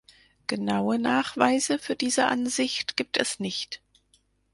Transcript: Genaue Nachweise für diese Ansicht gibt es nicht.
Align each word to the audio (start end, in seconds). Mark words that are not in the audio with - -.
Genaue 0.47 0.97
Nachweise 0.97 1.77
für 1.77 1.95
diese 1.95 2.25
Ansicht 2.25 2.97
gibt 2.97 3.17
es 3.17 3.39
nicht. 3.39 3.83